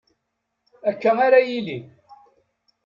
[0.89, 1.77] Akka ara yili.